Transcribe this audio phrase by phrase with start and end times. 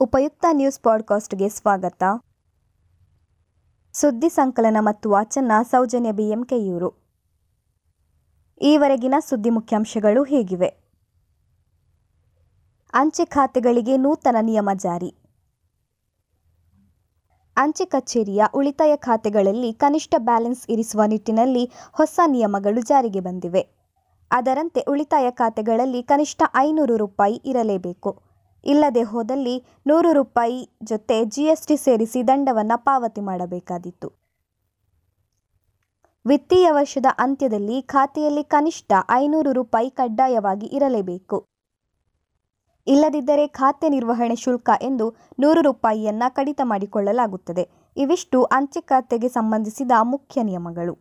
[0.00, 2.02] ಉಪಯುಕ್ತ ನ್ಯೂಸ್ ಪಾಡ್ಕಾಸ್ಟ್ಗೆ ಸ್ವಾಗತ.
[3.92, 6.92] ಸುದ್ದಿ ಸಂಕಲನ ಮತ್ತು ವಾಚನ ಸೌಜನ್ಯ ಬಿಎಂಕೆಯೂರು.
[8.62, 10.66] ಈವರೆಗಿನ ಸುದ್ದಿ ಮುಖ್ಯಾಂಶಗಳು ಹೀಗಿವೆ.
[12.92, 15.14] ಅಂಚೆ ಖಾತೆಗಳಿಗೆ ನೂತನ ನಿಯಮ ಜಾರಿ.
[17.56, 23.68] ಅಂಚೆ ಕಚೇರಿಯ ಉಳಿತಾಯ ಖಾತೆಗಳಲ್ಲಿ ಕನಿಷ್ಠ ಬ್ಯಾಲೆನ್ಸ್ ಇರಿಸುವ ನಿಟ್ಟಿನಲ್ಲಿ ಹೊಸ ನಿಯಮಗಳು ಜಾರಿಗೆ ಬಂದಿವೆ.
[24.30, 28.27] ಅದರಂತೆ ಉಳಿತಾಯ ಖಾತೆಗಳಲ್ಲಿ ಕನಿಷ್ಠ ಐನೂರು ರೂಪಾಯಿ ಇರಲೇಬೇಕು.
[28.68, 34.08] ಇಲ್ಲದೆ ಹೋದಲ್ಲಿ ನೂರು ರೂಪಾಯಿ ಜೊತೆ ಜಿಎಸ್ಟಿ ಸೇರಿಸಿ ದಂಡವನ್ನು ಪಾವತಿ ಮಾಡಬೇಕಾದೀತು
[36.26, 41.38] ವಿತ್ತೀಯ ವರ್ಷದ ಅಂತ್ಯದಲ್ಲಿ ಖಾತೆಯಲ್ಲಿ ಕನಿಷ್ಠ ಐನೂರು ರೂಪಾಯಿ ಕಡ್ಡಾಯವಾಗಿ ಇರಲೇಬೇಕು.
[42.86, 45.06] ಇಲ್ಲದಿದ್ದರೆ ಖಾತೆ ನಿರ್ವಹಣೆ ಶುಲ್ಕ ಎಂದು
[45.40, 47.64] ನೂರು ರೂಪಾಯಿಯನ್ನ ಕಡಿತ ಮಾಡಿಕೊಳ್ಳಲಾಗುತ್ತದೆ.
[47.96, 50.94] ಇವಿಷ್ಟು ಅಂಚೆ ಖಾತೆಗೆ ಸಂಬಂಧಿಸಿದ ಮುಖ್ಯ ನಿಯಮಗಳು.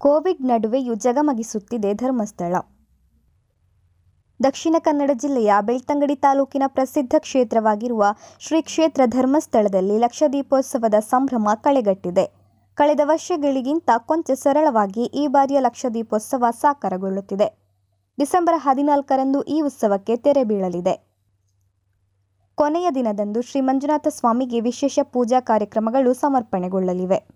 [0.00, 2.54] ಕೋವಿಡ್ ನಡುವೆಯೂ ಜಗಮಗಿಸುತ್ತಿದೆ ಧರ್ಮಸ್ಥಳ.
[4.42, 8.04] ದಕ್ಷಿಣ ಕನ್ನಡ ಜಿಲ್ಲೆಯ ಬೆಳ್ತಂಗಡಿ ತಾಲೂಕಿನ ಪ್ರಸಿದ್ಧ ಕ್ಷೇತ್ರವಾಗಿರುವ
[8.38, 12.24] ಶ್ರೀ ಕ್ಷೇತ್ರ ಧರ್ಮಸ್ಥಳದಲ್ಲಿ ಲಕ್ಷದೀಪೋತ್ಸವದ ಸಂಭ್ರಮ ಕಳೆಗಟ್ಟಿದೆ.
[12.74, 17.48] ಕಳೆದ ವರ್ಷಗಳಿಗಿಂತ ಕೊಂಚ ಸರಳವಾಗಿ ಈ ಬಾರಿಯ ಲಕ್ಷದೀಪೋತ್ಸವ ಸಾಕಾರಗೊಳ್ಳುತ್ತಿದೆ.
[18.18, 20.94] ಡಿಸೆಂಬರ್ ಹದಿನಾಲ್ಕರಂದು ಈ ಉತ್ಸವಕ್ಕೆ ತೆರೆ ಬೀಳಲಿದೆ.
[22.54, 27.33] ಕೊನೆಯ ದಿನದಂದು ಶ್ರೀ ಮಂಜುನಾಥ ಸ್ವಾಮಿಗೆ ವಿಶೇಷ ಪೂಜಾ ಕಾರ್ಯಕ್ರಮಗಳು ಸಮರ್ಪಣೆಗೊಳ್ಳಲಿವೆ.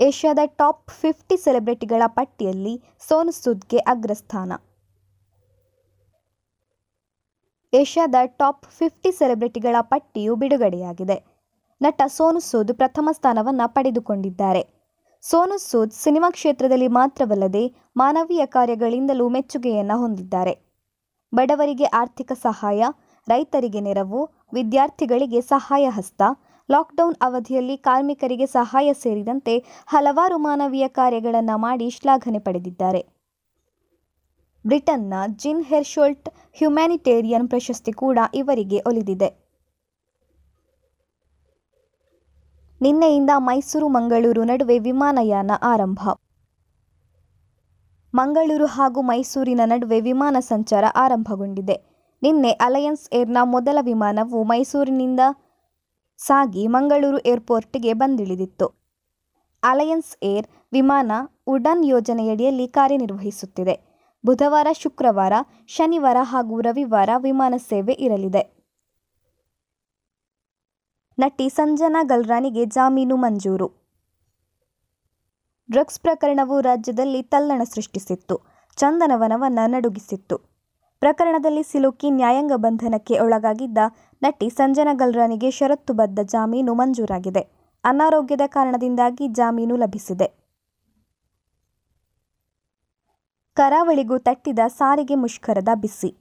[0.00, 4.52] ಏಷ್ಯಾದ ಟಾಪ್ ಫಿಫ್ಟಿ ಸೆಲೆಬ್ರಿಟಿಗಳ ಪಟ್ಟಿಯಲ್ಲಿ ಸೋನು ಸೂದ್ಗೆ ಅಗ್ರಸ್ಥಾನ.
[7.72, 11.16] ಏಷ್ಯಾದ ಟಾಪ್ ಫಿಫ್ಟಿ ಸೆಲೆಬ್ರಿಟಿಗಳ ಪಟ್ಟಿಯು ಬಿಡುಗಡೆಯಾಗಿದೆ.
[11.82, 14.62] ನಟ ಸೋನು ಸೂದ್ ಪ್ರಥಮ ಸ್ಥಾನವನ್ನು ಪಡೆದುಕೊಂಡಿದ್ದಾರೆ.
[15.22, 17.64] ಸೋನು ಸೂದ್ ಸಿನಿಮಾ ಕ್ಷೇತ್ರದಲ್ಲಿ ಮಾತ್ರವಲ್ಲದೆ
[17.96, 20.54] ಮಾನವೀಯ ಕಾರ್ಯಗಳಿಂದಲೂ ಮೆಚ್ಚುಗೆಯನ್ನು ಹೊಂದಿದ್ದಾರೆ.
[21.34, 22.84] ಬಡವರಿಗೆ ಆರ್ಥಿಕ ಸಹಾಯ,
[23.28, 24.20] ರೈತರಿಗೆ ನೆರವು,
[24.52, 26.22] ವಿದ್ಯಾರ್ಥಿಗಳಿಗೆ ಸಹಾಯ ಹಸ್ತ
[26.70, 33.02] ಲಾಕ್ಡೌನ್ ಅವಧಿಯಲ್ಲಿ ಕಾರ್ಮಿಕರಿಗೆ ಸಹಾಯ ಸೇರಿದಂತೆ ಹಲವಾರು ಮಾನವೀಯ ಕಾರ್ಯಗಳನ್ನು ಮಾಡಿ ಶ್ಲಾಘನೆ ಪಡೆದಿದ್ದಾರೆ.
[34.66, 39.28] ಬ್ರಿಟನ್ನ ಜಿನ್ ಹೆರ್ಶೋಲ್ಟ್ ಹ್ಯುಮ್ಯಾನಿಟೇರಿಯನ್ ಪ್ರಶಸ್ತಿ ಕೂಡ ಇವರಿಗೆ ಒಲಿದಿದೆ.
[42.82, 46.00] ನಿನ್ನೆಯಿಂದ ಮೈಸೂರು, ಮಂಗಳೂರು ನಡುವೆ ವಿಮಾನಯಾನ ಆರಂಭ.
[48.14, 51.76] ಮಂಗಳೂರು ಹಾಗೂ ಮೈಸೂರಿನ ನಡುವೆ ವಿಮಾನ ಸಂಚಾರ ಆರಂಭಗೊಂಡಿದೆ.
[52.22, 55.20] ನಿನ್ನೆ ಅಲಯನ್ಸ್ ಏರ್ನ ಮೊದಲ ವಿಮಾನವು ಮೈಸೂರಿನಿಂದ
[56.26, 58.66] ಸಾಗಿ ಮಂಗಳೂರು ಏರ್ಪೋರ್ಟ್ಗೆ ಬಂದಿಳಿದಿತ್ತು.
[59.62, 61.12] ಅಲಯನ್ಸ್ ಏರ್ ವಿಮಾನ
[61.46, 63.74] ಉಡಾನ್ ಯೋಜನೆಯಡಿಯಲ್ಲಿ ಕಾರ್ಯನಿರ್ವಹಿಸುತ್ತಿದೆ.
[64.26, 65.32] ಬುಧವಾರ, ಶುಕ್ರವಾರ,
[65.66, 68.42] ಶನಿವಾರ ಹಾಗೂ ರವಿವಾರ ವಿಮಾನ ಸೇವೆ ಇರಲಿದೆ.
[71.18, 73.68] ನಟಿ ಸಂಜನಾ ಗಲ್ರಾನಿಗೆ ಜಾಮೀನು ಮಂಜೂರು.
[75.70, 78.36] ಡ್ರಗ್ಸ್ ಪ್ರಕರಣವು ರಾಜ್ಯದಲ್ಲಿ ತಲ್ಲಣ ಸೃಷ್ಟಿಸಿತ್ತು,
[78.76, 80.36] ಚಂದನವನವನ್ನು ನಡುಗಿಸಿತ್ತು.
[81.02, 83.78] ಪ್ರಕರಣದಲ್ಲಿ ಸಿಲುಕಿ ನ್ಯಾಯಾಂಗ ಬಂಧನಕ್ಕೆ ಒಳಗಾಗಿದ್ದ
[84.22, 87.40] ನಟಿ ಸಂಜನಾ ಗಲ್ರಾನಿಗೆ ಷರತ್ತುಬದ್ಧ ಜಾಮೀನು ಮಂಜೂರಾಗಿದೆ.
[87.84, 90.40] ಅನಾರೋಗ್ಯದ ಕಾರಣದಿಂದಾಗಿ ಜಾಮೀನು ಲಭಿಸಿದೆ.
[93.54, 96.16] ಕರಾವಳಿಗೂ ತಟ್ಟಿದ ಸಾರಿಗೆ ಮುಷ್ಕರದ ಬಿಸಿ.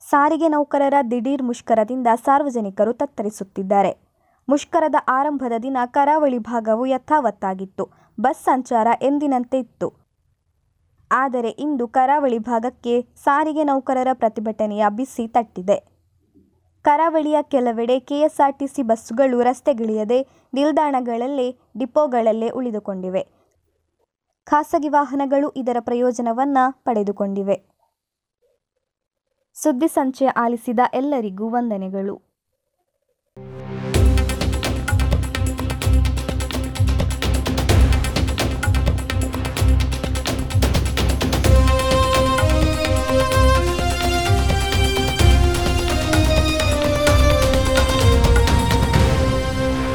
[0.00, 3.92] ಸಾರಿಗೆ ನೌಕರರ ದಿಢೀರ್ ಮುಷ್ಕರದಿಂದ ಸಾರ್ವಜನಿಕರು ತತ್ತರಿಸುತ್ತಿದ್ದಾರೆ.
[4.48, 7.90] ಮುಷ್ಕರದ ಆರಂಭದ ದಿನ ಕರಾವಳಿ ಭಾಗವು ಯಥಾವತ್ತಾಗಿತ್ತು.
[8.20, 10.03] ಬಸ್ ಸಂಚಾರ ಎಂದಿನಂತೆ ಇತ್ತು.
[11.14, 15.94] ಆದರೆ ಇಂದು ಕರಾವಳಿ ಭಾಗಕ್ಕೆ ಸಾರಿಗೆ ನೌಕರರ ಪ್ರತಿಭಟನೆಯ ಬಿಸಿ ತಟ್ಟಿದೆ.
[16.82, 23.26] ಕರಾವಳಿಯ ಕೆಲವೆಡೆ ಕೆಎಸ್ಆರ್ಟಿಸಿ ಬಸ್ಸುಗಳು ರಸ್ತೆಗಿಳಿಯದೆ ನಿಲ್ದಾಣಗಳಲ್ಲೇ ಡಿಪೋಗಳಲ್ಲೇ ಉಳಿದುಕೊಂಡಿವೆ.
[24.44, 27.74] ಖಾಸಗಿ ವಾಹನಗಳು ಇದರ ಪ್ರಯೋಜನವನ್ನ ಪಡೆದುಕೊಂಡಿವೆ.
[29.54, 32.33] ಸುದ್ದಿ ಸಂಚಯ ಆಲಿಸಿದ ಎಲ್ಲರಿಗೂ ವಂದನೆಗಳು.